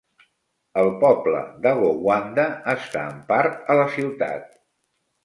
[0.83, 4.49] El poble de Gowanda està en part a la ciutat.